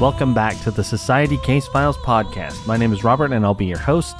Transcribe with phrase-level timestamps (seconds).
[0.00, 2.64] Welcome back to the Society Case Files podcast.
[2.68, 4.14] My name is Robert and I'll be your host.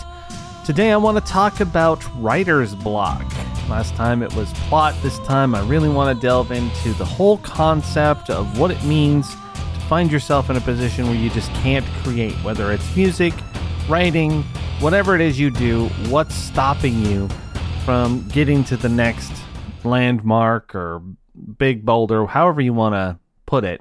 [0.67, 3.23] Today I want to talk about writer's block.
[3.69, 7.39] Last time it was plot, this time I really want to delve into the whole
[7.39, 11.87] concept of what it means to find yourself in a position where you just can't
[12.03, 13.33] create, whether it's music,
[13.89, 14.43] writing,
[14.81, 17.29] whatever it is you do, what's stopping you
[17.85, 19.31] from getting to the next
[19.85, 21.01] landmark or
[21.57, 23.17] big boulder, however you want to
[23.47, 23.81] put it.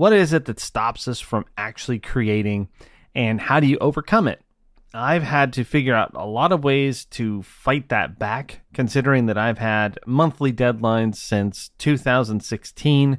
[0.00, 2.70] What is it that stops us from actually creating,
[3.14, 4.40] and how do you overcome it?
[4.94, 9.36] I've had to figure out a lot of ways to fight that back, considering that
[9.36, 13.18] I've had monthly deadlines since 2016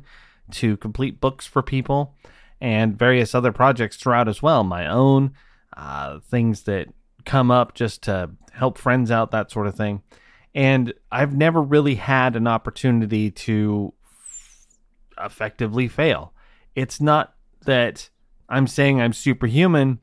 [0.54, 2.16] to complete books for people
[2.59, 4.63] and various other projects throughout as well.
[4.63, 5.35] My own
[5.77, 6.88] uh, things that
[7.26, 10.02] come up just to help friends out, that sort of thing.
[10.55, 13.93] And I've never really had an opportunity to
[15.20, 16.34] effectively fail.
[16.76, 17.34] It's not
[17.66, 18.10] that
[18.50, 20.00] I'm saying I'm superhuman,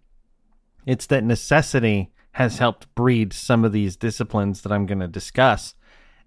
[0.86, 5.74] it's that necessity has helped breed some of these disciplines that I'm going to discuss.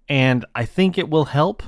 [0.08, 1.62] And I think it will help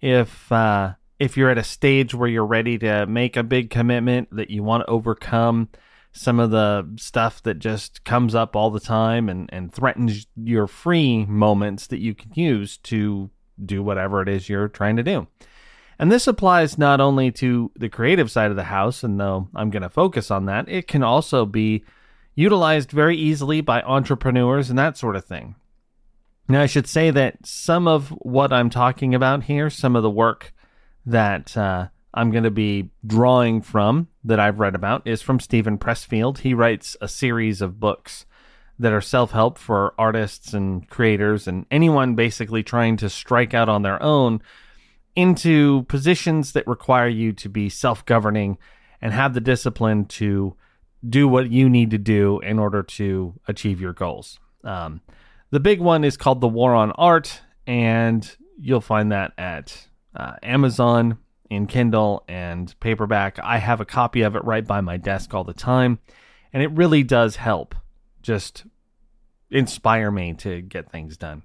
[0.00, 4.28] if uh, if you're at a stage where you're ready to make a big commitment
[4.30, 5.68] that you want to overcome
[6.12, 10.66] some of the stuff that just comes up all the time and, and threatens your
[10.66, 13.30] free moments that you can use to
[13.64, 15.26] do whatever it is you're trying to do.
[15.98, 19.70] And this applies not only to the creative side of the house, and though I'm
[19.70, 21.84] going to focus on that, it can also be
[22.36, 25.56] utilized very easily by entrepreneurs and that sort of thing.
[26.48, 30.10] Now, I should say that some of what I'm talking about here, some of the
[30.10, 30.54] work
[31.04, 35.78] that uh, I'm going to be drawing from that I've read about is from Steven
[35.78, 36.38] Pressfield.
[36.38, 38.24] He writes a series of books
[38.78, 43.68] that are self help for artists and creators and anyone basically trying to strike out
[43.68, 44.40] on their own
[45.16, 48.58] into positions that require you to be self governing
[49.00, 50.56] and have the discipline to
[51.08, 54.38] do what you need to do in order to achieve your goals.
[54.64, 55.00] Um,
[55.50, 58.28] the big one is called The War of Art, and
[58.58, 61.18] you'll find that at uh, Amazon
[61.48, 63.38] in Kindle and paperback.
[63.42, 66.00] I have a copy of it right by my desk all the time,
[66.52, 67.74] and it really does help
[68.22, 68.64] just
[69.50, 71.42] inspire me to get things done.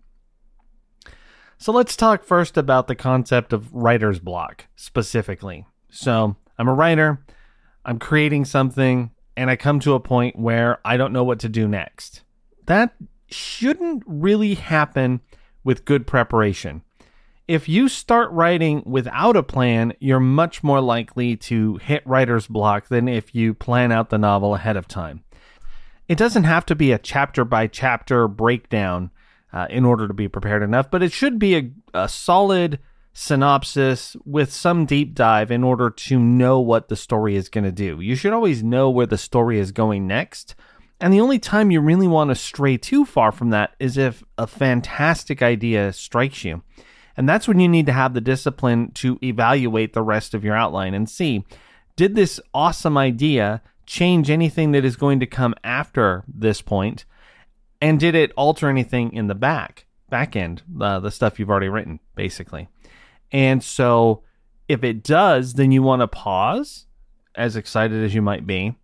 [1.64, 5.66] So let's talk first about the concept of writer's block specifically.
[5.90, 7.24] So I'm a writer,
[7.86, 11.48] I'm creating something, and I come to a point where I don't know what to
[11.48, 12.24] do next.
[12.66, 12.94] That
[13.28, 15.22] shouldn't really happen
[15.64, 16.82] with good preparation.
[17.48, 22.90] If you start writing without a plan, you're much more likely to hit writer's block
[22.90, 25.24] than if you plan out the novel ahead of time.
[26.10, 29.12] It doesn't have to be a chapter by chapter breakdown
[29.54, 32.80] uh, in order to be prepared enough, but it should be a, a solid
[33.14, 37.72] synopsis with some deep dive in order to know what the story is going to
[37.72, 38.02] do.
[38.02, 40.56] You should always know where the story is going next.
[41.00, 44.24] And the only time you really want to stray too far from that is if
[44.38, 46.64] a fantastic idea strikes you.
[47.16, 50.56] And that's when you need to have the discipline to evaluate the rest of your
[50.56, 51.46] outline and see
[51.96, 57.06] did this awesome idea change anything that is going to come after this point?
[57.84, 61.68] And did it alter anything in the back back end, uh, the stuff you've already
[61.68, 62.70] written, basically?
[63.30, 64.24] And so,
[64.70, 66.86] if it does, then you want to pause,
[67.36, 68.78] as excited as you might be,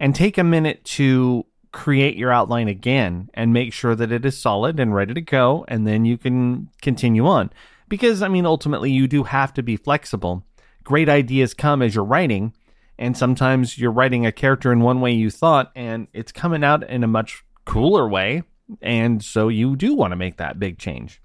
[0.00, 4.38] and take a minute to create your outline again and make sure that it is
[4.38, 7.50] solid and ready to go, and then you can continue on.
[7.86, 10.42] Because, I mean, ultimately, you do have to be flexible.
[10.84, 12.54] Great ideas come as you're writing,
[12.98, 16.88] and sometimes you're writing a character in one way you thought, and it's coming out
[16.88, 18.42] in a much cooler way.
[18.82, 21.22] And so you do want to make that big change.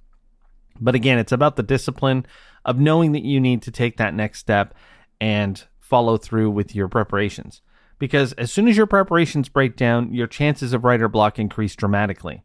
[0.79, 2.25] But again, it's about the discipline
[2.65, 4.73] of knowing that you need to take that next step
[5.19, 7.61] and follow through with your preparations.
[7.99, 12.43] Because as soon as your preparations break down, your chances of writer block increase dramatically.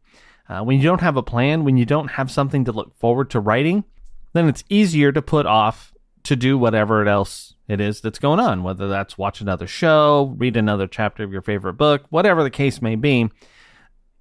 [0.48, 3.31] Uh, when you don't have a plan, when you don't have something to look forward
[3.31, 3.84] to writing,
[4.32, 5.93] then it's easier to put off
[6.25, 10.56] to do whatever else it is that's going on, whether that's watch another show, read
[10.56, 13.31] another chapter of your favorite book, whatever the case may be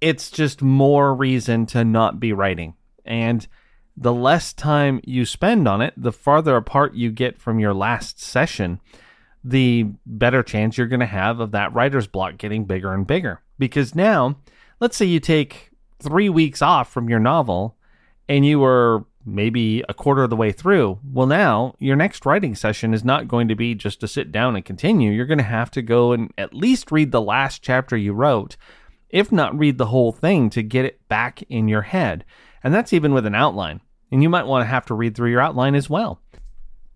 [0.00, 2.74] it's just more reason to not be writing.
[3.04, 3.46] And
[3.96, 8.20] the less time you spend on it, the farther apart you get from your last
[8.20, 8.80] session,
[9.42, 13.40] the better chance you're going to have of that writer's block getting bigger and bigger.
[13.58, 14.36] Because now,
[14.78, 17.76] let's say you take three weeks off from your novel
[18.28, 20.98] and you were maybe a quarter of the way through.
[21.04, 24.54] Well, now your next writing session is not going to be just to sit down
[24.54, 25.10] and continue.
[25.10, 28.56] You're going to have to go and at least read the last chapter you wrote
[29.10, 32.24] if not read the whole thing to get it back in your head.
[32.62, 33.80] And that's even with an outline.
[34.10, 36.20] And you might want to have to read through your outline as well.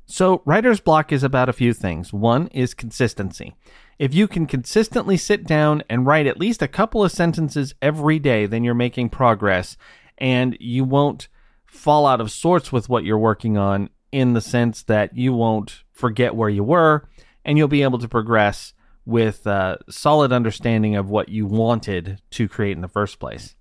[0.06, 2.12] So, writer's block is about a few things.
[2.12, 3.54] One is consistency.
[3.98, 8.18] If you can consistently sit down and write at least a couple of sentences every
[8.18, 9.76] day, then you're making progress
[10.18, 11.28] and you won't
[11.66, 15.82] fall out of sorts with what you're working on in the sense that you won't
[15.90, 17.08] forget where you were
[17.44, 18.74] and you'll be able to progress
[19.04, 23.54] with a solid understanding of what you wanted to create in the first place.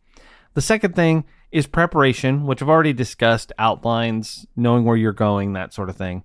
[0.53, 5.73] The second thing is preparation, which I've already discussed, outlines, knowing where you're going, that
[5.73, 6.23] sort of thing.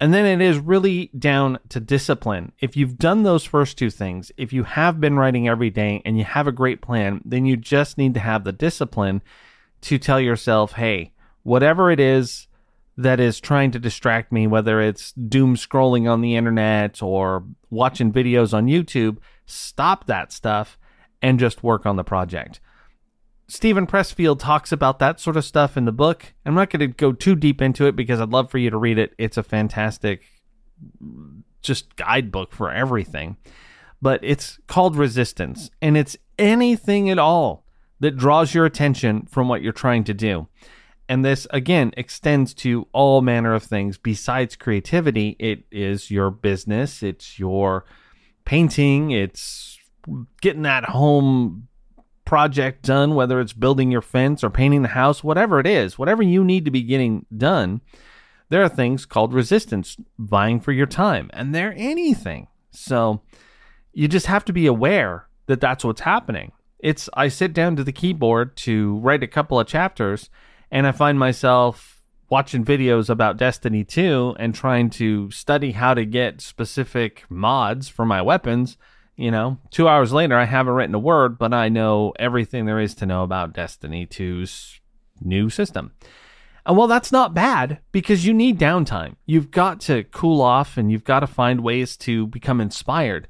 [0.00, 2.52] And then it is really down to discipline.
[2.60, 6.18] If you've done those first two things, if you have been writing every day and
[6.18, 9.22] you have a great plan, then you just need to have the discipline
[9.82, 11.12] to tell yourself, hey,
[11.42, 12.48] whatever it is
[12.96, 18.12] that is trying to distract me, whether it's doom scrolling on the internet or watching
[18.12, 20.78] videos on YouTube, stop that stuff
[21.20, 22.60] and just work on the project.
[23.46, 26.32] Steven Pressfield talks about that sort of stuff in the book.
[26.46, 28.78] I'm not going to go too deep into it because I'd love for you to
[28.78, 29.12] read it.
[29.18, 30.22] It's a fantastic
[31.60, 33.36] just guidebook for everything.
[34.00, 37.64] But it's called Resistance, and it's anything at all
[38.00, 40.46] that draws your attention from what you're trying to do.
[41.08, 45.36] And this, again, extends to all manner of things besides creativity.
[45.38, 47.84] It is your business, it's your
[48.44, 49.78] painting, it's
[50.40, 51.68] getting that home
[52.24, 56.22] project done, whether it's building your fence or painting the house, whatever it is, whatever
[56.22, 57.80] you need to be getting done,
[58.48, 62.48] there are things called resistance vying for your time, and they're anything.
[62.70, 63.20] So
[63.92, 66.52] you just have to be aware that that's what's happening.
[66.78, 70.30] It's I sit down to the keyboard to write a couple of chapters,
[70.70, 76.04] and I find myself watching videos about Destiny 2 and trying to study how to
[76.04, 78.76] get specific mods for my weapons
[79.16, 82.80] you know, two hours later, I haven't written a word, but I know everything there
[82.80, 84.80] is to know about Destiny 2's
[85.20, 85.92] new system.
[86.66, 89.16] And well, that's not bad because you need downtime.
[89.26, 93.28] You've got to cool off and you've got to find ways to become inspired.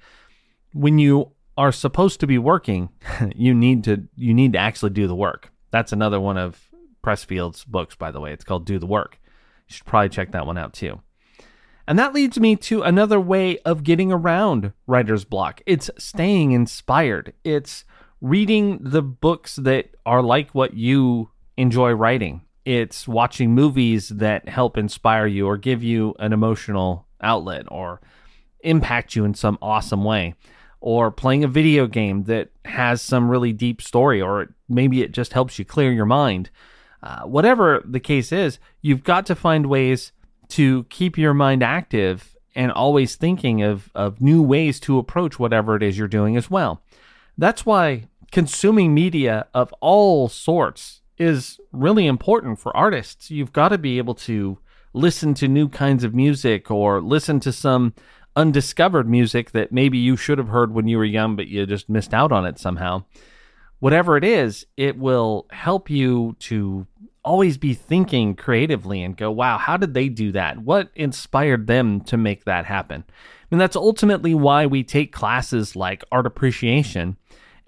[0.73, 2.91] When you are supposed to be working,
[3.35, 5.51] you need to you need to actually do the work.
[5.71, 6.71] That's another one of
[7.05, 8.33] Pressfield's books, by the way.
[8.33, 9.19] It's called Do the Work.
[9.69, 11.01] You should probably check that one out too.
[11.87, 15.61] And that leads me to another way of getting around writer's block.
[15.67, 17.35] It's staying inspired.
[17.45, 17.85] It's
[18.23, 22.41] reading the books that are like what you enjoy writing.
[22.65, 28.01] It's watching movies that help inspire you or give you an emotional outlet or
[28.61, 30.37] impact you in some awesome way.
[30.81, 35.33] Or playing a video game that has some really deep story, or maybe it just
[35.33, 36.51] helps you clear your mind.
[37.05, 40.11] Uh, whatever the case is, you've got to find ways
[40.49, 45.77] to keep your mind active and always thinking of, of new ways to approach whatever
[45.77, 46.83] it is you're doing as well.
[47.37, 53.31] That's why consuming media of all sorts is really important for artists.
[53.31, 54.59] You've got to be able to
[54.95, 57.93] listen to new kinds of music or listen to some
[58.35, 61.91] undiscovered music that maybe you should have heard when you were young, but you just
[61.91, 63.05] missed out on it somehow.
[63.81, 66.87] Whatever it is, it will help you to
[67.25, 70.59] always be thinking creatively and go, wow, how did they do that?
[70.59, 73.05] What inspired them to make that happen?
[73.51, 77.17] And that's ultimately why we take classes like art appreciation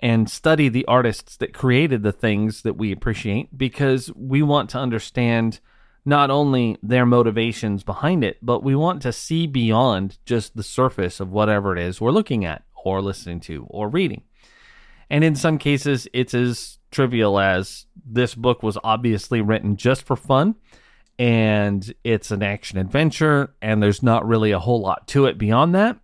[0.00, 4.79] and study the artists that created the things that we appreciate because we want to
[4.79, 5.61] understand
[6.05, 11.19] not only their motivations behind it, but we want to see beyond just the surface
[11.19, 14.23] of whatever it is we're looking at or listening to or reading.
[15.11, 20.17] And in some cases, it's as trivial as this book was obviously written just for
[20.17, 20.55] fun
[21.19, 25.75] and it's an action adventure and there's not really a whole lot to it beyond
[25.75, 25.99] that.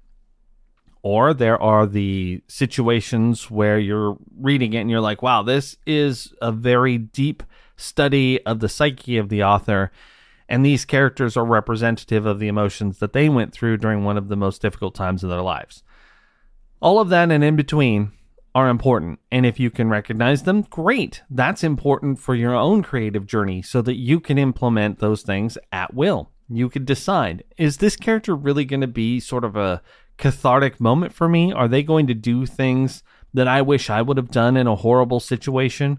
[1.03, 6.35] Or there are the situations where you're reading it and you're like, wow, this is
[6.43, 7.43] a very deep
[7.75, 9.91] study of the psyche of the author.
[10.47, 14.29] And these characters are representative of the emotions that they went through during one of
[14.29, 15.83] the most difficult times of their lives.
[16.83, 18.13] All of that and in between
[18.55, 19.19] are important.
[19.31, 21.23] And if you can recognize them, great.
[21.31, 25.95] That's important for your own creative journey so that you can implement those things at
[25.95, 26.31] will.
[26.49, 29.83] You could decide is this character really going to be sort of a
[30.19, 31.53] cathartic moment for me?
[31.53, 34.77] Are they going to do things that I wish I would have done in a
[34.77, 35.99] horrible situation?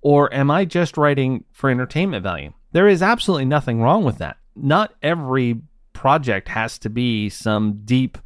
[0.00, 2.52] Or am I just writing for entertainment value?
[2.72, 4.38] There is absolutely nothing wrong with that.
[4.56, 5.60] Not every
[5.92, 8.18] project has to be some deep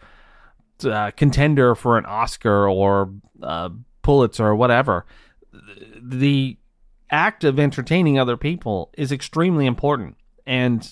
[0.85, 3.71] uh, contender for an Oscar or uh,
[4.03, 5.07] Pulitzer or whatever.
[6.01, 6.57] The
[7.11, 10.17] act of entertaining other people is extremely important.
[10.47, 10.89] And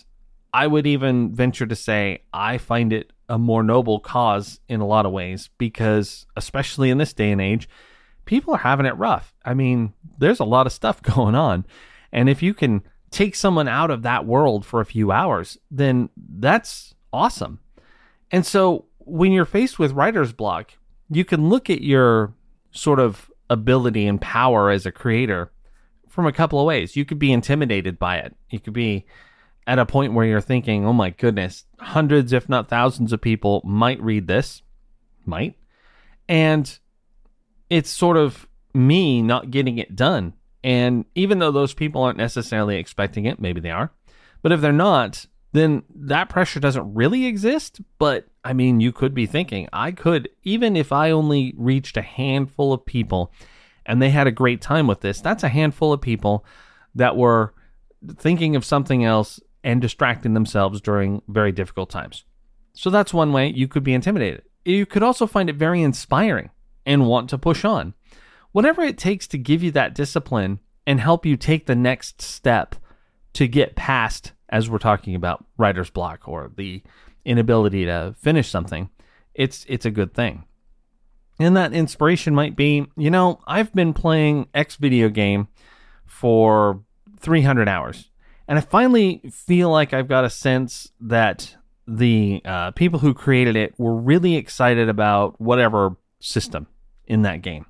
[0.53, 4.87] I would even venture to say I find it a more noble cause in a
[4.87, 7.69] lot of ways because, especially in this day and age,
[8.25, 9.35] people are having it rough.
[9.45, 11.67] I mean, there's a lot of stuff going on.
[12.13, 16.11] And if you can take someone out of that world for a few hours, then
[16.17, 17.61] that's awesome.
[18.31, 20.73] And so when you're faced with writer's block,
[21.11, 22.35] you can look at your
[22.71, 25.51] sort of ability and power as a creator
[26.09, 26.97] from a couple of ways.
[26.97, 28.35] You could be intimidated by it.
[28.51, 29.07] You could be
[29.67, 33.63] at a point where you're thinking, oh my goodness, hundreds, if not thousands of people
[33.65, 34.63] might read this,
[35.25, 35.57] might.
[36.29, 36.79] And
[37.71, 40.35] it's sort of me not getting it done.
[40.63, 43.93] And even though those people aren't necessarily expecting it, maybe they are,
[44.43, 47.81] but if they're not, then that pressure doesn't really exist.
[47.99, 52.03] But I mean, you could be thinking, I could, even if I only reached a
[52.03, 53.33] handful of people
[53.87, 56.45] and they had a great time with this, that's a handful of people
[56.97, 57.55] that were
[58.17, 62.25] thinking of something else and distracting themselves during very difficult times.
[62.73, 64.43] So that's one way you could be intimidated.
[64.65, 66.51] You could also find it very inspiring
[66.85, 67.95] and want to push on.
[68.51, 72.75] Whatever it takes to give you that discipline and help you take the next step
[73.35, 76.81] to get past, as we're talking about writer's block or the
[77.25, 78.89] inability to finish something,
[79.35, 80.45] it's it's a good thing.
[81.41, 85.49] And that inspiration might be, you know, I've been playing X video game
[86.07, 86.85] for
[87.19, 88.11] 300 hours,
[88.47, 91.57] and I finally feel like I've got a sense that
[91.89, 96.69] the uh, people who created it were really excited about whatever system
[97.07, 97.67] in that game.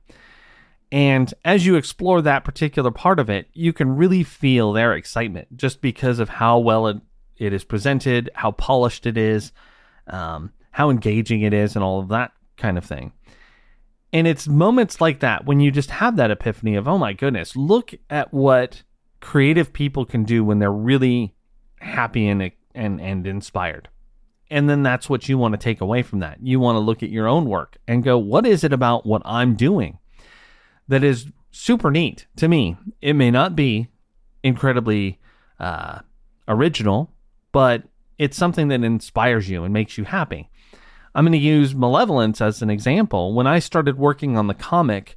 [0.92, 5.56] And as you explore that particular part of it, you can really feel their excitement
[5.56, 6.98] just because of how well it,
[7.36, 9.52] it is presented, how polished it is,
[10.06, 13.12] um, how engaging it is, and all of that kind of thing.
[14.12, 17.56] And it's moments like that when you just have that epiphany of, oh my goodness,
[17.56, 18.84] look at what
[19.20, 21.34] creative people can do when they're really
[21.80, 23.88] happy and and and inspired.
[24.50, 26.38] And then that's what you want to take away from that.
[26.40, 29.22] You want to look at your own work and go, what is it about what
[29.24, 29.98] I'm doing
[30.88, 32.76] that is super neat to me?
[33.00, 33.88] It may not be
[34.42, 35.20] incredibly
[35.58, 36.00] uh,
[36.48, 37.10] original,
[37.52, 37.84] but
[38.18, 40.50] it's something that inspires you and makes you happy.
[41.14, 43.34] I'm going to use Malevolence as an example.
[43.34, 45.16] When I started working on the comic,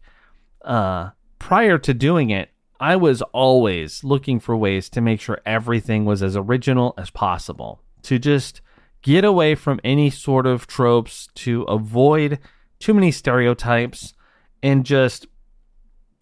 [0.63, 1.09] uh,
[1.39, 6.21] prior to doing it, I was always looking for ways to make sure everything was
[6.21, 7.81] as original as possible.
[8.03, 8.61] To just
[9.01, 12.39] get away from any sort of tropes, to avoid
[12.79, 14.13] too many stereotypes,
[14.61, 15.25] and just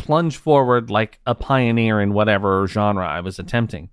[0.05, 3.89] plunge forward like a pioneer in whatever genre I was attempting.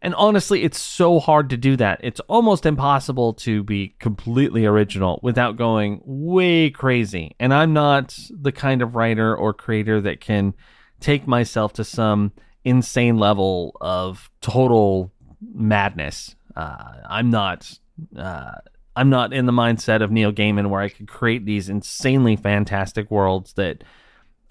[0.00, 2.00] And honestly, it's so hard to do that.
[2.02, 7.34] It's almost impossible to be completely original without going way crazy.
[7.38, 10.54] And I'm not the kind of writer or creator that can
[11.00, 12.32] take myself to some
[12.64, 15.12] insane level of total
[15.54, 16.36] madness.
[16.56, 17.78] Uh, I'm not.
[18.16, 18.52] Uh,
[18.96, 23.10] I'm not in the mindset of Neil Gaiman where I could create these insanely fantastic
[23.10, 23.82] worlds that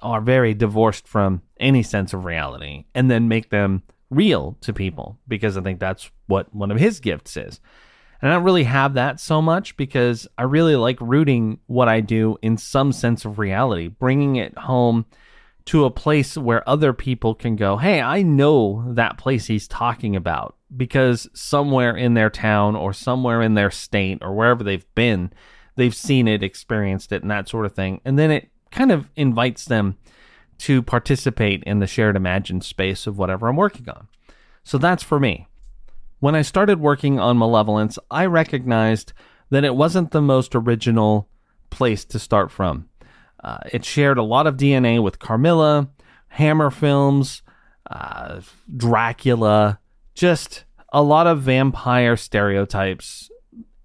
[0.04, 5.18] are very divorced from any sense of reality and then make them real to people
[5.28, 7.60] because I think that's what one of his gifts is.
[8.22, 12.00] And I don't really have that so much because I really like rooting what I
[12.00, 15.06] do in some sense of reality, bringing it home
[15.66, 20.16] to a place where other people can go, Hey, I know that place he's talking
[20.16, 25.32] about because somewhere in their town or somewhere in their state or wherever they've been,
[25.76, 28.02] they've seen it, experienced it, and that sort of thing.
[28.06, 29.98] And then it kind of invites them
[30.58, 34.08] to participate in the shared imagined space of whatever I'm working on.
[34.64, 35.48] So that's for me.
[36.20, 39.14] When I started working on Malevolence, I recognized
[39.50, 41.30] that it wasn't the most original
[41.70, 42.90] place to start from.
[43.44, 45.90] Uh, it shared a lot of DNA with Carmilla,
[46.30, 47.42] Hammer films,
[47.92, 48.40] uh,
[48.76, 49.80] Dracula,
[50.16, 50.64] just
[50.94, 53.30] a lot of vampire stereotypes.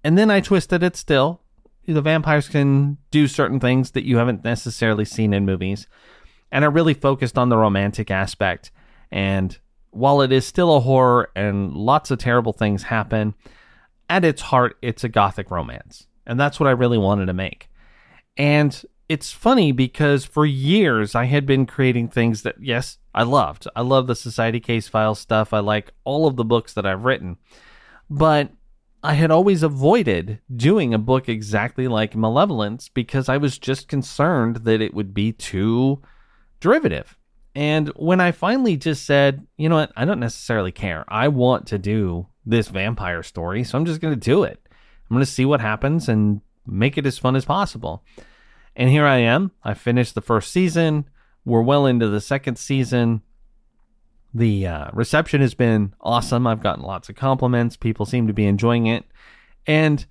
[0.03, 1.41] And then I twisted it still.
[1.93, 5.87] The vampires can do certain things that you haven't necessarily seen in movies
[6.51, 8.71] and I really focused on the romantic aspect.
[9.11, 9.57] And
[9.91, 13.35] while it is still a horror and lots of terrible things happen,
[14.09, 16.07] at its heart, it's a gothic romance.
[16.25, 17.69] And that's what I really wanted to make.
[18.37, 23.67] And it's funny because for years I had been creating things that, yes, I loved.
[23.75, 25.53] I love the Society Case File stuff.
[25.53, 27.37] I like all of the books that I've written.
[28.09, 28.51] But
[29.01, 34.57] I had always avoided doing a book exactly like Malevolence because I was just concerned
[34.57, 36.01] that it would be too
[36.59, 37.17] derivative.
[37.55, 41.05] And when I finally just said, you know what, I don't necessarily care.
[41.07, 44.59] I want to do this vampire story, so I'm just going to do it.
[44.69, 48.03] I'm going to see what happens and make it as fun as possible.
[48.75, 49.51] And here I am.
[49.63, 51.09] I finished the first season.
[51.45, 53.21] We're well into the second season.
[54.33, 56.45] The uh, reception has been awesome.
[56.45, 57.75] I've gotten lots of compliments.
[57.75, 59.05] People seem to be enjoying it.
[59.65, 60.05] And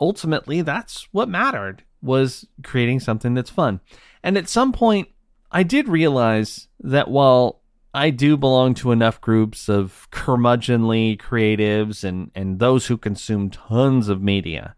[0.00, 3.80] ultimately, that's what mattered was creating something that's fun.
[4.22, 5.08] And at some point,
[5.50, 7.62] I did realize that while
[7.92, 14.08] I do belong to enough groups of curmudgeonly creatives and, and those who consume tons
[14.08, 14.74] of media,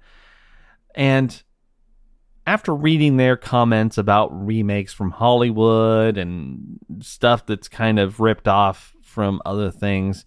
[0.95, 1.43] and
[2.47, 8.95] after reading their comments about remakes from Hollywood and stuff that's kind of ripped off
[9.03, 10.25] from other things,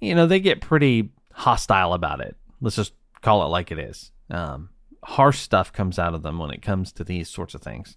[0.00, 2.36] you know, they get pretty hostile about it.
[2.60, 2.92] Let's just
[3.22, 4.10] call it like it is.
[4.30, 4.68] Um,
[5.02, 7.96] harsh stuff comes out of them when it comes to these sorts of things.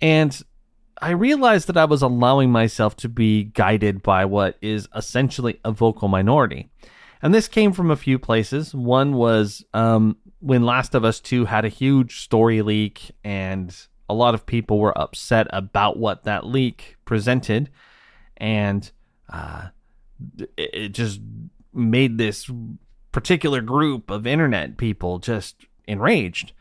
[0.00, 0.40] And
[1.00, 5.70] I realized that I was allowing myself to be guided by what is essentially a
[5.70, 6.70] vocal minority.
[7.22, 8.74] And this came from a few places.
[8.74, 13.74] One was um, when Last of Us 2 had a huge story leak, and
[14.08, 17.70] a lot of people were upset about what that leak presented.
[18.36, 18.90] And
[19.32, 19.68] uh,
[20.56, 21.20] it just
[21.72, 22.50] made this
[23.12, 26.52] particular group of internet people just enraged.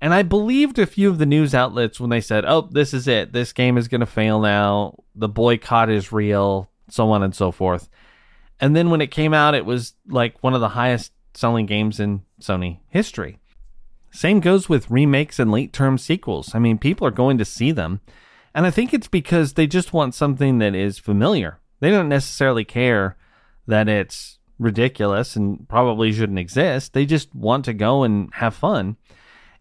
[0.00, 3.06] And I believed a few of the news outlets when they said, oh, this is
[3.06, 3.34] it.
[3.34, 5.02] This game is going to fail now.
[5.14, 7.90] The boycott is real, so on and so forth.
[8.58, 12.00] And then when it came out, it was like one of the highest selling games
[12.00, 13.38] in Sony history.
[14.10, 16.54] Same goes with remakes and late term sequels.
[16.54, 18.00] I mean, people are going to see them.
[18.54, 21.60] And I think it's because they just want something that is familiar.
[21.78, 23.16] They don't necessarily care
[23.66, 26.92] that it's ridiculous and probably shouldn't exist.
[26.92, 28.96] They just want to go and have fun.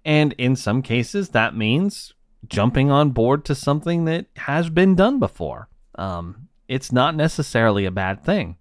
[0.03, 2.13] And in some cases, that means
[2.47, 5.69] jumping on board to something that has been done before.
[5.95, 8.57] Um, it's not necessarily a bad thing.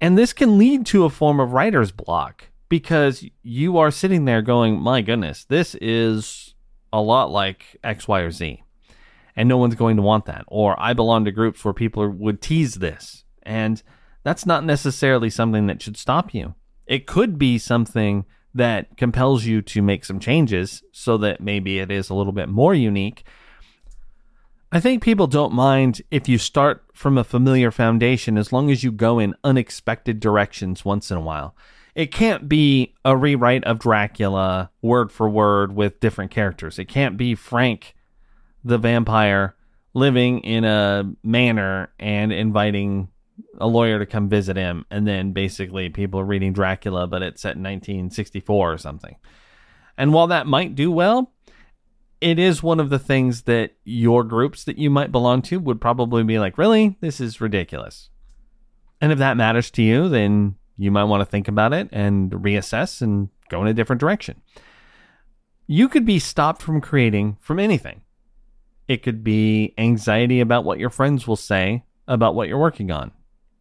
[0.00, 4.40] And this can lead to a form of writer's block because you are sitting there
[4.40, 6.54] going, my goodness, this is
[6.90, 8.62] a lot like X, Y, or Z.
[9.36, 10.46] And no one's going to want that.
[10.48, 13.24] Or I belong to groups where people would tease this.
[13.42, 13.82] And
[14.22, 16.54] that's not necessarily something that should stop you.
[16.86, 18.24] It could be something
[18.54, 22.48] that compels you to make some changes so that maybe it is a little bit
[22.48, 23.22] more unique.
[24.72, 28.82] I think people don't mind if you start from a familiar foundation as long as
[28.82, 31.54] you go in unexpected directions once in a while.
[31.94, 36.78] It can't be a rewrite of Dracula word for word with different characters.
[36.78, 37.94] It can't be Frank
[38.64, 39.54] the vampire
[39.94, 43.08] living in a manor and inviting
[43.58, 47.42] a lawyer to come visit him, and then basically people are reading Dracula, but it's
[47.42, 49.16] set in 1964 or something.
[49.98, 51.32] And while that might do well,
[52.20, 55.80] it is one of the things that your groups that you might belong to would
[55.80, 56.96] probably be like, really?
[57.00, 58.08] This is ridiculous.
[59.00, 62.32] And if that matters to you, then you might want to think about it and
[62.32, 64.42] reassess and go in a different direction.
[65.68, 68.02] You could be stopped from creating from anything.
[68.88, 73.12] It could be anxiety about what your friends will say about what you're working on.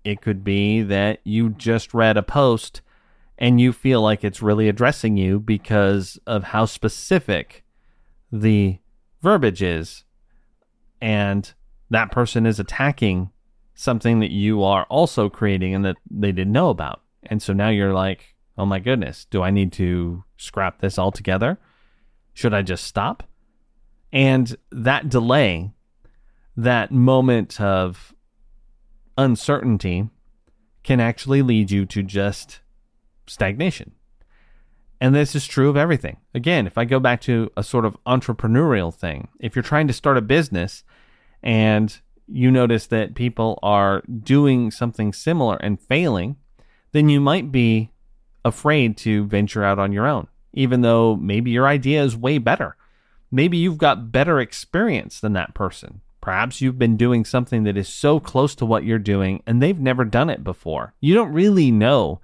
[0.04, 2.82] It could be that you just read a post
[3.38, 7.64] and you feel like it's really addressing you because of how specific
[8.32, 8.80] the
[9.22, 10.06] verbiage is.
[11.00, 11.54] And
[11.92, 13.30] that person is attacking
[13.76, 17.01] something that you are also creating and that they didn't know about.
[17.24, 21.60] And so now you're like, oh my goodness, do I need to scrap this altogether?
[22.34, 23.24] Should I just stop?
[24.12, 25.72] And that delay,
[26.58, 28.14] that moment of
[29.18, 30.10] uncertainty
[30.84, 32.60] can actually lead you to just
[33.28, 33.92] stagnation.
[35.00, 36.18] And this is true of everything.
[36.34, 39.94] Again, if I go back to a sort of entrepreneurial thing, if you're trying to
[39.94, 40.84] start a business
[41.42, 46.36] and you notice that people are doing something similar and failing,
[46.92, 47.92] then you might be
[48.44, 52.76] afraid to venture out on your own, even though maybe your idea is way better.
[53.32, 56.02] Maybe you've got better experience than that person.
[56.20, 59.80] Perhaps you've been doing something that is so close to what you're doing and they've
[59.80, 60.94] never done it before.
[61.00, 62.22] You don't really know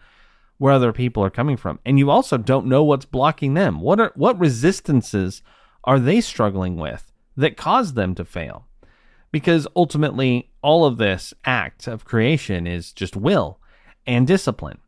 [0.57, 1.79] where other people are coming from.
[1.85, 3.79] And you also don't know what's blocking them.
[3.81, 5.41] What are what resistances
[5.83, 8.67] are they struggling with that cause them to fail?
[9.31, 13.59] Because ultimately all of this act of creation is just will
[14.07, 14.79] and discipline.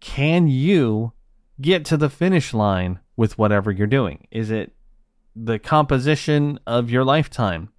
[0.00, 1.12] Can you
[1.60, 4.28] get to the finish line with whatever you're doing?
[4.30, 4.72] Is it
[5.34, 7.70] the composition of your lifetime?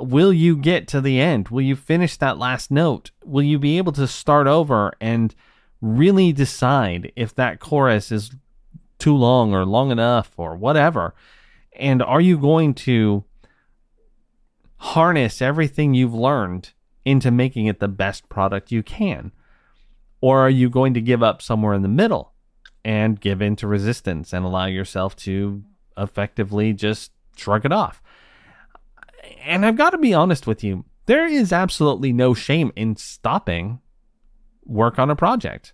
[0.00, 1.48] will you get to the end?
[1.48, 3.10] Will you finish that last note?
[3.24, 5.34] Will you be able to start over and
[5.80, 8.30] really decide if that chorus is
[8.98, 11.14] too long or long enough or whatever?
[11.72, 13.24] And are you going to
[14.78, 16.72] harness everything you've learned
[17.04, 19.32] into making it the best product you can?
[20.26, 22.32] Or are you going to give up somewhere in the middle
[22.84, 25.62] and give in to resistance and allow yourself to
[25.96, 28.02] effectively just shrug it off?
[29.44, 33.80] and I've got to be honest with you, there is absolutely no shame in stopping
[34.64, 35.72] work on a project.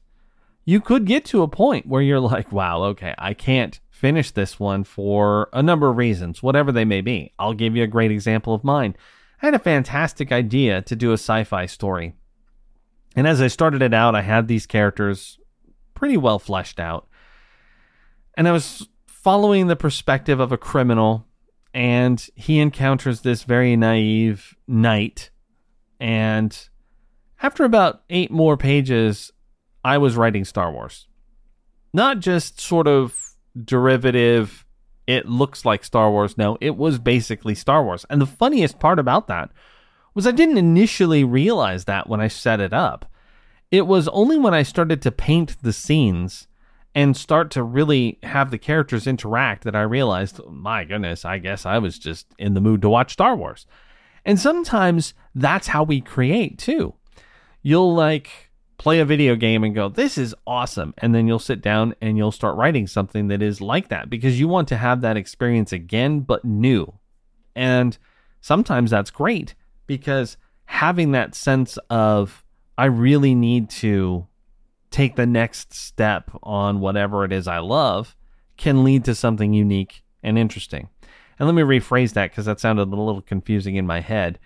[0.64, 4.60] You could get to a point where you're like, wow, okay, I can't finish this
[4.60, 7.32] one for a number of reasons, whatever they may be.
[7.38, 8.94] I'll give you a great example of mine.
[9.40, 12.14] I had a fantastic idea to do a sci fi story.
[13.14, 15.38] And as I started it out, I had these characters
[15.94, 17.08] pretty well fleshed out.
[18.36, 21.26] And I was following the perspective of a criminal,
[21.74, 25.30] and he encounters this very naive knight.
[26.00, 26.58] And
[27.40, 29.30] after about eight more pages,
[29.84, 31.06] I was writing Star Wars.
[31.92, 33.16] Not just sort of
[33.62, 34.64] derivative,
[35.06, 36.38] it looks like Star Wars.
[36.38, 38.06] No, it was basically Star Wars.
[38.08, 39.50] And the funniest part about that
[40.14, 43.06] was I didn't initially realize that when I set it up.
[43.70, 46.46] It was only when I started to paint the scenes
[46.94, 51.38] and start to really have the characters interact that I realized, oh my goodness, I
[51.38, 53.66] guess I was just in the mood to watch Star Wars.
[54.24, 56.94] And sometimes that's how we create too.
[57.62, 60.92] You'll like play a video game and go, this is awesome.
[60.98, 64.38] And then you'll sit down and you'll start writing something that is like that because
[64.38, 66.92] you want to have that experience again, but new.
[67.56, 67.96] And
[68.40, 69.54] sometimes that's great
[69.86, 72.44] because having that sense of,
[72.78, 74.26] I really need to
[74.90, 78.14] take the next step on whatever it is I love
[78.56, 80.88] can lead to something unique and interesting.
[81.38, 84.38] And let me rephrase that because that sounded a little confusing in my head.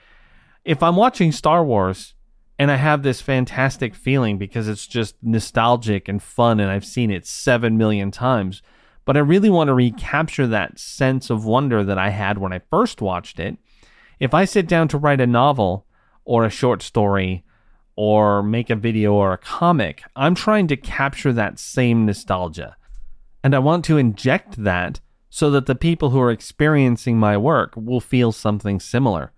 [0.64, 2.14] If I'm watching Star Wars
[2.59, 7.11] and I have this fantastic feeling because it's just nostalgic and fun and I've seen
[7.11, 8.62] it 7 million times,
[9.05, 12.61] but I really want to recapture that sense of wonder that I had when I
[12.70, 13.59] first watched it.
[14.18, 15.87] If I sit down to write a novel
[16.24, 17.44] or a short story
[17.96, 22.76] or make a video or a comic, I'm trying to capture that same nostalgia.
[23.44, 27.74] And I want to inject that so that the people who are experiencing my work
[27.76, 29.33] will feel something similar.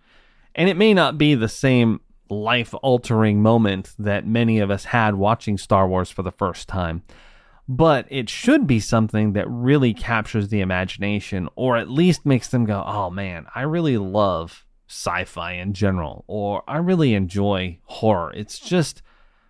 [0.54, 5.16] And it may not be the same life altering moment that many of us had
[5.16, 7.02] watching Star Wars for the first time,
[7.68, 12.64] but it should be something that really captures the imagination or at least makes them
[12.64, 18.32] go, oh man, I really love sci fi in general, or I really enjoy horror.
[18.34, 19.02] It's just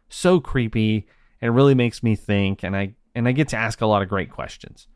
[0.09, 1.07] so creepy
[1.41, 4.09] it really makes me think and I and I get to ask a lot of
[4.09, 4.87] great questions.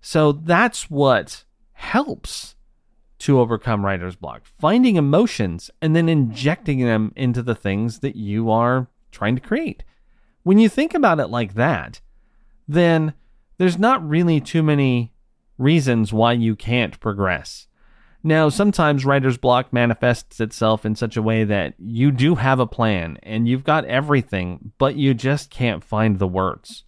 [0.00, 2.54] So that's what helps
[3.20, 4.42] to overcome writer's block.
[4.58, 9.84] Finding emotions and then injecting them into the things that you are trying to create.
[10.42, 12.00] When you think about it like that,
[12.68, 13.14] then
[13.58, 15.14] there's not really too many
[15.56, 17.68] reasons why you can't progress.
[18.26, 22.66] Now, sometimes writer's block manifests itself in such a way that you do have a
[22.66, 26.82] plan and you've got everything, but you just can't find the words.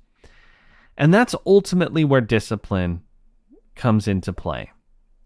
[0.96, 3.02] And that's ultimately where discipline
[3.76, 4.72] comes into play.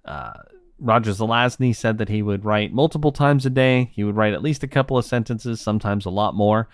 [0.05, 0.35] Uh,
[0.79, 3.91] Roger Zelazny said that he would write multiple times a day.
[3.95, 6.69] He would write at least a couple of sentences, sometimes a lot more.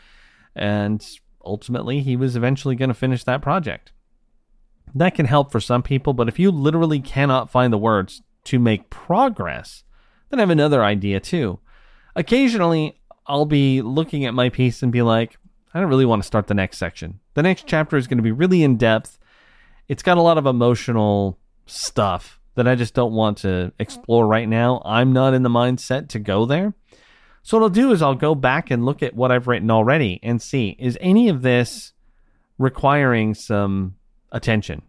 [0.57, 1.07] And
[1.45, 3.93] ultimately, he was eventually going to finish that project.
[4.97, 8.59] That can help for some people, but if you literally cannot find the words to
[8.59, 9.85] make progress,
[10.31, 11.61] then I have another idea too.
[12.17, 15.37] Occasionally, I'll be looking at my piece and be like,
[15.73, 17.21] I don't really want to start the next section.
[17.35, 19.19] The next chapter is going to be really in depth.
[19.87, 24.49] It's got a lot of emotional stuff that I just don't want to explore right
[24.49, 24.83] now.
[24.85, 26.75] I'm not in the mindset to go there.
[27.43, 30.21] So what I'll do is I'll go back and look at what I've written already
[30.23, 31.93] and see is any of this
[32.59, 33.97] requiring some
[34.33, 34.83] attention.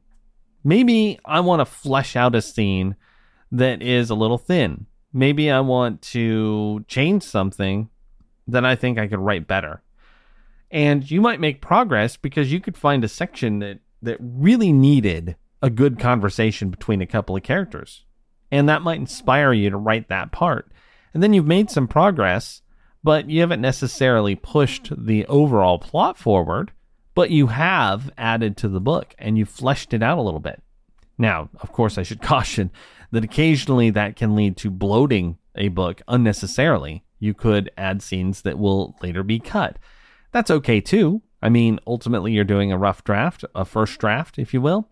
[0.64, 2.96] Maybe I want to flesh out a scene
[3.52, 4.86] that is a little thin.
[5.12, 7.90] Maybe I want to change something
[8.48, 9.82] that I think I could write better.
[10.72, 15.36] And you might make progress because you could find a section that, that really needed
[15.62, 18.06] a good conversation between a couple of characters.
[18.52, 20.72] And that might inspire you to write that part.
[21.14, 22.62] And then you've made some progress,
[23.04, 26.72] but you haven't necessarily pushed the overall plot forward,
[27.16, 30.62] but you have added to the book and you've fleshed it out a little bit.
[31.18, 32.72] Now, of course, I should caution
[33.12, 37.04] that occasionally that can lead to bloating a book unnecessarily.
[37.20, 39.78] You could add scenes that will later be cut.
[40.32, 41.22] That's okay too.
[41.42, 44.90] I mean, ultimately, you're doing a rough draft, a first draft, if you will.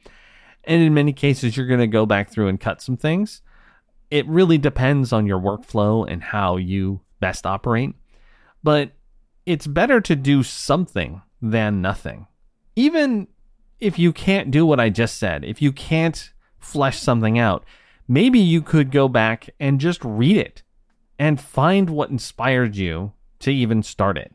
[0.63, 3.41] And in many cases, you're going to go back through and cut some things.
[4.10, 7.95] It really depends on your workflow and how you best operate.
[8.63, 8.91] But
[9.45, 12.27] it's better to do something than nothing.
[12.75, 13.27] Even
[13.80, 17.63] if you can't do what I just said, if you can't flesh something out,
[18.08, 20.63] maybe you could go back and just read it
[21.20, 24.34] and find what inspired you to even start it.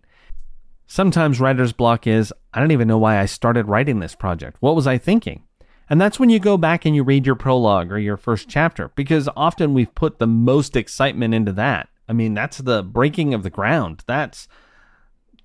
[0.87, 4.59] Sometimes writer's block is, I don't even know why I started writing this project.
[4.61, 5.45] What was I thinking?
[5.89, 8.91] And that's when you go back and you read your prologue or your first chapter,
[8.95, 11.89] because often we've put the most excitement into that.
[12.09, 14.05] I mean, that's the breaking of the ground.
[14.07, 14.49] That's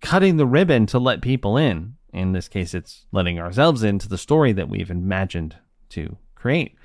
[0.01, 1.95] cutting the ribbon to let people in.
[2.13, 5.55] In this case, it's letting ourselves into the story that we've imagined
[5.89, 6.75] to create.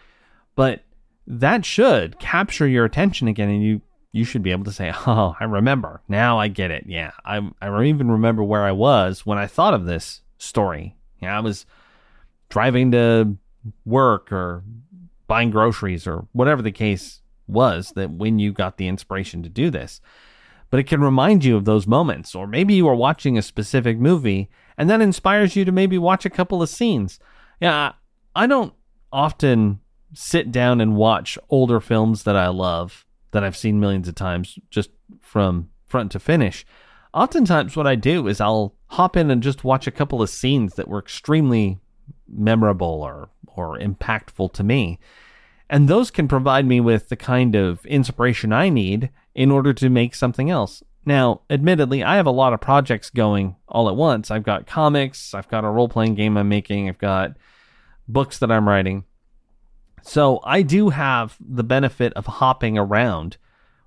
[0.54, 0.82] But
[1.26, 3.80] that should capture your attention again and you
[4.14, 6.02] you should be able to say, "Oh, I remember.
[6.06, 6.84] Now I get it.
[6.86, 10.96] Yeah, I I even remember where I was when I thought of this story.
[11.20, 11.64] Yeah, I was
[12.48, 13.36] driving to
[13.86, 14.64] work or
[15.26, 19.70] buying groceries or whatever the case was that when you got the inspiration to do
[19.70, 20.00] this.
[20.68, 23.98] But it can remind you of those moments, or maybe you are watching a specific
[23.98, 27.18] movie and that inspires you to maybe watch a couple of scenes.
[27.60, 27.92] Yeah,
[28.34, 28.72] I don't
[29.12, 29.80] often
[30.14, 34.58] sit down and watch older films that I love that I've seen millions of times
[34.70, 36.66] just from front to finish.
[37.14, 40.74] Oftentimes, what I do is I'll hop in and just watch a couple of scenes
[40.74, 41.78] that were extremely
[42.28, 44.98] memorable or, or impactful to me.
[45.68, 49.88] And those can provide me with the kind of inspiration I need in order to
[49.88, 50.82] make something else.
[51.04, 54.30] Now, admittedly, I have a lot of projects going all at once.
[54.30, 57.36] I've got comics, I've got a role playing game I'm making, I've got
[58.06, 59.04] books that I'm writing.
[60.02, 63.36] So I do have the benefit of hopping around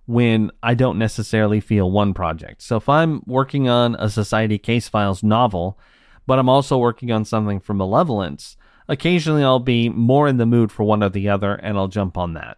[0.06, 2.62] when I don't necessarily feel one project.
[2.62, 5.80] So if I'm working on a Society Case Files novel,
[6.28, 8.56] but I'm also working on something for Malevolence,
[8.88, 12.18] occasionally I'll be more in the mood for one or the other and I'll jump
[12.18, 12.58] on that.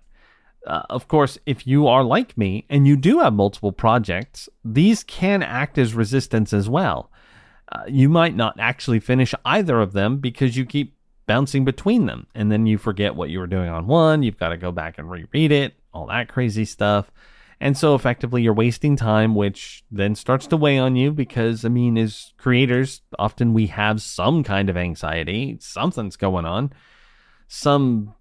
[0.65, 5.03] Uh, of course, if you are like me and you do have multiple projects, these
[5.03, 7.09] can act as resistance as well.
[7.71, 10.96] Uh, you might not actually finish either of them because you keep
[11.27, 14.23] bouncing between them and then you forget what you were doing on one.
[14.23, 17.11] You've got to go back and reread it, all that crazy stuff.
[17.59, 21.69] And so effectively you're wasting time, which then starts to weigh on you because, I
[21.69, 26.71] mean, as creators, often we have some kind of anxiety, something's going on,
[27.47, 28.13] some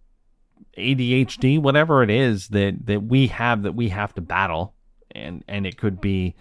[0.79, 4.75] ADHD, whatever it is that, that we have that we have to battle.
[5.11, 6.35] And, and it could be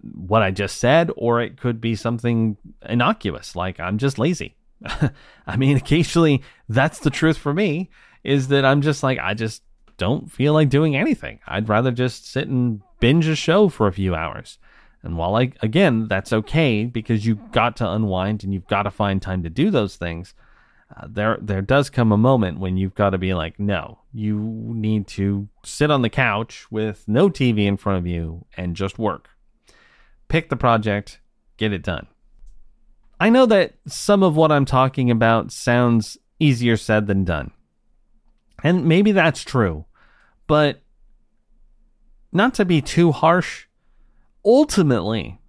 [0.00, 2.56] what I just said, or it could be something
[2.88, 4.56] innocuous, like I'm just lazy.
[5.46, 7.90] I mean, occasionally that's the truth for me
[8.24, 9.62] is that I'm just like, I just
[9.96, 11.40] don't feel like doing anything.
[11.46, 14.58] I'd rather just sit and binge a show for a few hours.
[15.02, 18.90] And while I, again, that's okay because you've got to unwind and you've got to
[18.90, 20.34] find time to do those things,
[20.94, 24.38] uh, there, there does come a moment when you've got to be like, no, you
[24.74, 28.98] need to sit on the couch with no TV in front of you and just
[28.98, 29.30] work.
[30.28, 31.20] Pick the project,
[31.56, 32.06] get it done.
[33.18, 37.50] I know that some of what I'm talking about sounds easier said than done.
[38.62, 39.86] And maybe that's true.
[40.46, 40.82] But
[42.32, 43.66] not to be too harsh,
[44.44, 45.40] ultimately,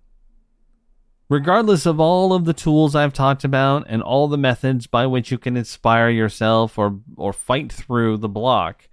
[1.29, 5.31] regardless of all of the tools I've talked about and all the methods by which
[5.31, 8.87] you can inspire yourself or or fight through the block,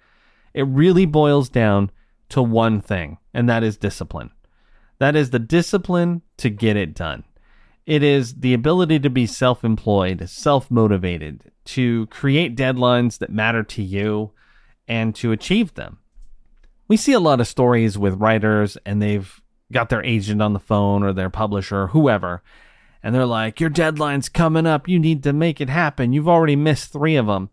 [0.52, 1.90] it really boils down
[2.30, 4.30] to one thing, and that is discipline.
[4.98, 7.24] That is the discipline to get it done.
[7.86, 13.62] It is the ability to be self employed, self motivated, to create deadlines that matter
[13.62, 14.32] to you,
[14.88, 15.98] and to achieve them.
[16.88, 19.40] We see a lot of stories with writers, and they've
[19.72, 22.42] got their agent on the phone or their publisher, or whoever,
[23.02, 24.88] and they're like, Your deadline's coming up.
[24.88, 26.14] You need to make it happen.
[26.14, 27.50] You've already missed three of them.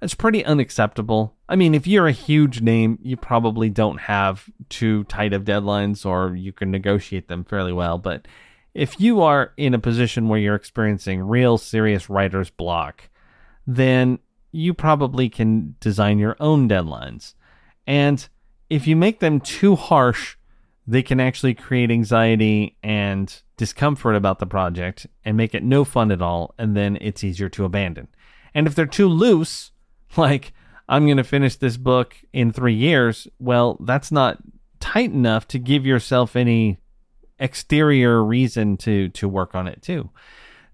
[0.00, 1.36] That's pretty unacceptable.
[1.48, 6.06] I mean, if you're a huge name, you probably don't have too tight of deadlines
[6.06, 7.98] or you can negotiate them fairly well.
[7.98, 8.28] But
[8.74, 13.08] if you are in a position where you're experiencing real serious writer's block,
[13.66, 14.18] then
[14.52, 17.34] you probably can design your own deadlines.
[17.86, 18.26] And
[18.70, 20.36] if you make them too harsh,
[20.86, 26.10] they can actually create anxiety and discomfort about the project and make it no fun
[26.10, 28.08] at all, and then it's easier to abandon.
[28.54, 29.72] And if they're too loose,
[30.16, 30.52] like,
[30.88, 34.38] I'm going to finish this book in three years, well, that's not
[34.80, 36.78] tight enough to give yourself any
[37.38, 40.10] exterior reason to to work on it too.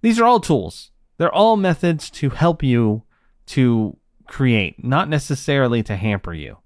[0.01, 0.91] These are all tools.
[1.17, 3.03] They're all methods to help you
[3.47, 3.97] to
[4.27, 6.59] create, not necessarily to hamper you.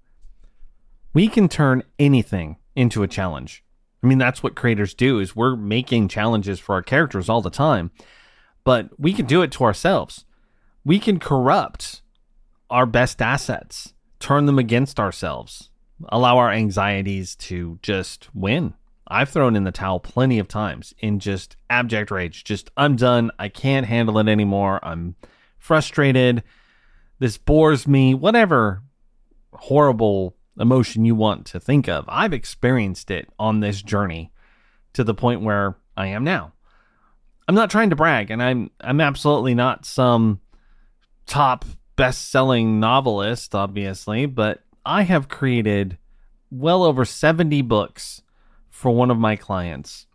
[1.13, 3.63] We can turn anything into a challenge.
[4.01, 7.49] I mean, that's what creators do is we're making challenges for our characters all the
[7.49, 7.91] time,
[8.63, 10.25] but we can do it to ourselves.
[10.85, 12.01] We can corrupt
[12.69, 15.69] our best assets, turn them against ourselves,
[16.07, 18.73] allow our anxieties to just win
[19.09, 22.43] I've thrown in the towel plenty of times in just abject rage.
[22.43, 23.31] Just, I'm done.
[23.39, 24.79] I can't handle it anymore.
[24.83, 25.15] I'm
[25.57, 26.43] frustrated.
[27.19, 28.13] This bores me.
[28.13, 28.83] Whatever
[29.53, 32.05] horrible emotion you want to think of.
[32.07, 34.31] I've experienced it on this journey
[34.93, 36.53] to the point where I am now.
[37.47, 40.39] I'm not trying to brag, and I'm I'm absolutely not some
[41.25, 45.97] top best-selling novelist, obviously, but I have created
[46.51, 48.21] well over 70 books
[48.69, 50.05] for one of my clients.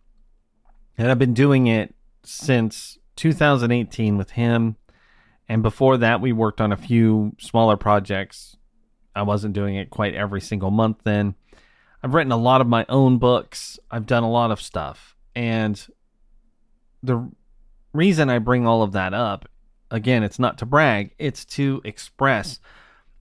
[0.97, 4.77] And I've been doing it since 2018 with him.
[5.49, 8.57] And before that, we worked on a few smaller projects.
[9.15, 11.35] I wasn't doing it quite every single month then.
[12.03, 13.79] I've written a lot of my own books.
[13.91, 15.17] I've done a lot of stuff.
[15.35, 15.85] And
[17.03, 17.31] the
[17.93, 19.49] reason I bring all of that up
[19.91, 22.61] again, it's not to brag, it's to express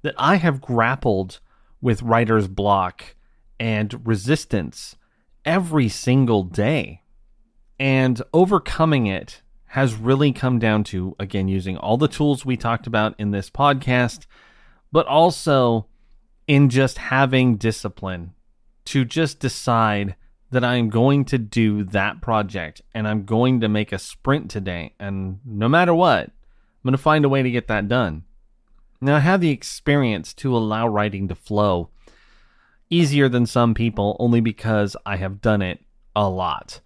[0.01, 1.39] that I have grappled
[1.81, 3.15] with writer's block
[3.59, 4.95] and resistance
[5.45, 7.01] every single day.
[7.79, 12.85] And overcoming it has really come down to, again, using all the tools we talked
[12.85, 14.25] about in this podcast,
[14.91, 15.87] but also
[16.47, 18.33] in just having discipline
[18.85, 20.15] to just decide
[20.51, 24.93] that I'm going to do that project and I'm going to make a sprint today.
[24.99, 28.23] And no matter what, I'm going to find a way to get that done.
[29.01, 31.89] Now, I have the experience to allow writing to flow
[32.89, 35.79] easier than some people only because I have done it
[36.15, 36.79] a lot.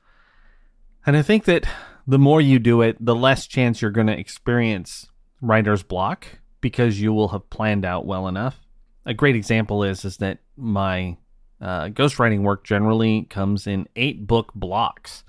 [1.06, 1.66] And I think that
[2.06, 5.08] the more you do it, the less chance you're going to experience
[5.42, 6.26] writer's block
[6.62, 8.60] because you will have planned out well enough.
[9.06, 11.18] A great example is is that my
[11.62, 15.24] uh, ghostwriting work generally comes in eight book blocks,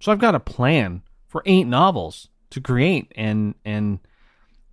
[0.00, 3.98] so I've got a plan for eight novels to create, and and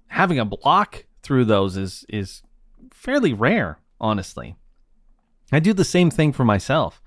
[0.07, 2.43] having a block through those is is
[2.91, 4.55] fairly rare, honestly.
[5.51, 7.01] I do the same thing for myself.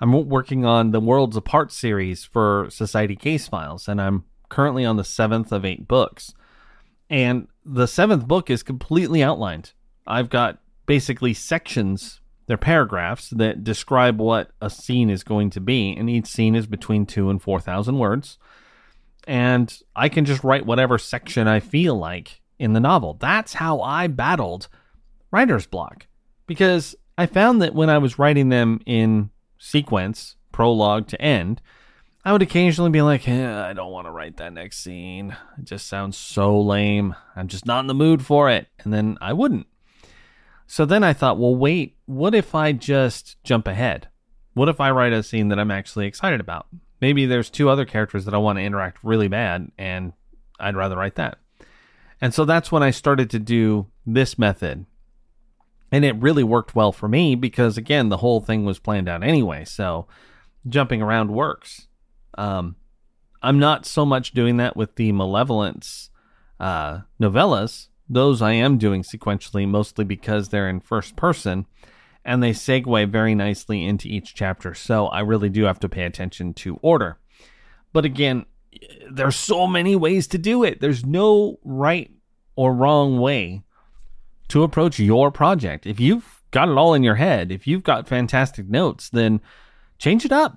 [0.00, 4.96] I'm working on the Worlds Apart series for Society Case Files, and I'm currently on
[4.96, 6.34] the seventh of eight books.
[7.08, 9.72] And the seventh book is completely outlined.
[10.06, 15.94] I've got basically sections, they're paragraphs that describe what a scene is going to be,
[15.96, 18.38] and each scene is between two and 4,000 words.
[19.26, 23.14] And I can just write whatever section I feel like in the novel.
[23.14, 24.68] That's how I battled
[25.30, 26.06] writer's block
[26.46, 31.60] because I found that when I was writing them in sequence, prologue to end,
[32.24, 35.36] I would occasionally be like, eh, I don't want to write that next scene.
[35.58, 37.14] It just sounds so lame.
[37.36, 38.68] I'm just not in the mood for it.
[38.80, 39.66] And then I wouldn't.
[40.66, 44.08] So then I thought, well, wait, what if I just jump ahead?
[44.54, 46.66] What if I write a scene that I'm actually excited about?
[47.00, 50.14] Maybe there's two other characters that I want to interact really bad, and
[50.58, 51.38] I'd rather write that.
[52.20, 54.86] And so that's when I started to do this method
[55.94, 59.22] and it really worked well for me because, again, the whole thing was planned out
[59.22, 59.64] anyway.
[59.64, 60.08] So
[60.68, 61.86] jumping around works.
[62.36, 62.74] Um,
[63.40, 66.10] I'm not so much doing that with the Malevolence
[66.58, 67.90] uh, novellas.
[68.08, 71.64] Those I am doing sequentially, mostly because they're in first person
[72.24, 74.74] and they segue very nicely into each chapter.
[74.74, 77.18] So I really do have to pay attention to order.
[77.92, 78.46] But again,
[79.08, 80.80] there's so many ways to do it.
[80.80, 82.10] There's no right
[82.56, 83.62] or wrong way
[84.48, 85.86] to approach your project.
[85.86, 89.40] If you've got it all in your head, if you've got fantastic notes, then
[89.98, 90.56] change it up.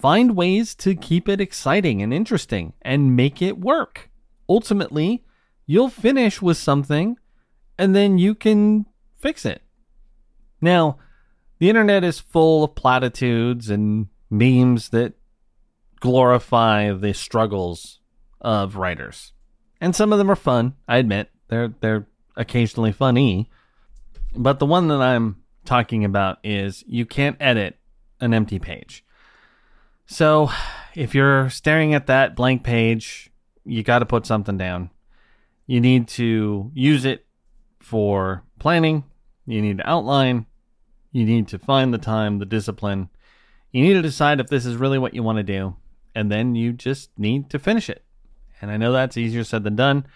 [0.00, 4.10] Find ways to keep it exciting and interesting and make it work.
[4.48, 5.24] Ultimately,
[5.66, 7.16] you'll finish with something
[7.78, 8.86] and then you can
[9.18, 9.62] fix it.
[10.60, 10.98] Now,
[11.58, 15.14] the internet is full of platitudes and memes that
[16.00, 18.00] glorify the struggles
[18.40, 19.32] of writers.
[19.80, 21.30] And some of them are fun, I admit.
[21.48, 23.50] They're they're occasionally funny.
[24.34, 27.78] But the one that I'm talking about is you can't edit
[28.20, 29.04] an empty page.
[30.06, 30.50] So
[30.94, 33.30] if you're staring at that blank page,
[33.64, 34.90] you got to put something down.
[35.66, 37.26] You need to use it
[37.80, 39.04] for planning.
[39.46, 40.46] You need to outline.
[41.12, 43.08] You need to find the time, the discipline.
[43.72, 45.76] You need to decide if this is really what you want to do.
[46.14, 48.04] And then you just need to finish it.
[48.60, 50.06] And I know that's easier said than done.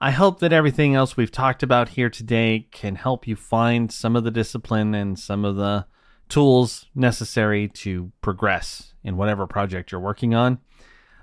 [0.00, 4.14] I hope that everything else we've talked about here today can help you find some
[4.14, 5.86] of the discipline and some of the
[6.28, 10.58] tools necessary to progress in whatever project you're working on.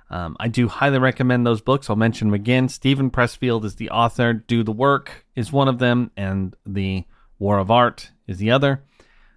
[0.10, 1.90] Um, I do highly recommend those books.
[1.90, 2.68] I'll mention them again.
[2.68, 4.34] Steven Pressfield is the author.
[4.34, 7.06] Do the Work is one of them, and The
[7.40, 8.84] War of Art is the other.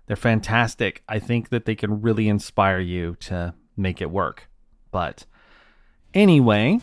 [0.07, 1.05] They're fantastic.
[1.09, 4.49] I think that they can really inspire you to make it work.
[4.91, 5.27] But
[6.13, 6.81] anyway,